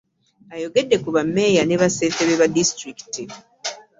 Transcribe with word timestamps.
Ayogedde 0.55 0.95
ku 1.03 1.09
bammeeya 1.15 1.63
ne 1.65 1.75
bassentebe 1.81 2.33
ba 2.41 2.47
disitulikiti 2.55 3.23